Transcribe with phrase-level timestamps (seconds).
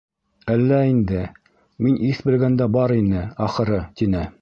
[0.53, 1.19] —Әллә инде,
[1.87, 4.31] мин иҫ белгәндә бар ине, ахыры,— тине.